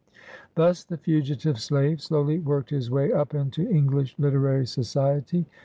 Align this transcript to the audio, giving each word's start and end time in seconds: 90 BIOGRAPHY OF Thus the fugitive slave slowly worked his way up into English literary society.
90 0.01 0.15
BIOGRAPHY 0.15 0.41
OF 0.41 0.55
Thus 0.55 0.83
the 0.85 0.97
fugitive 0.97 1.59
slave 1.61 2.01
slowly 2.01 2.39
worked 2.39 2.71
his 2.71 2.89
way 2.89 3.13
up 3.13 3.35
into 3.35 3.69
English 3.69 4.15
literary 4.17 4.65
society. 4.65 5.45